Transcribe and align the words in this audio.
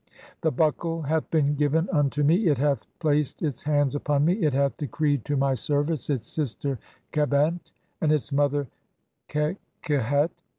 The 0.41 0.49
Buckle 0.51 1.03
hath 1.03 1.29
been 1.29 1.53
given 1.53 1.87
"unto 1.91 2.23
me, 2.23 2.47
it 2.47 2.57
[hath 2.57 2.87
placed] 2.97 3.43
its 3.43 3.61
hands 3.61 3.93
upon 3.93 4.25
me, 4.25 4.33
it 4.33 4.51
hath 4.51 4.75
decreed 4.77 5.23
"[to 5.25 5.37
my 5.37 5.53
service] 5.53 6.09
its 6.09 6.27
sister 6.27 6.79
Khebent, 7.13 7.71
and 8.01 8.11
its 8.11 8.31
mother 8.31 8.65
Kehkehet. 9.29 10.31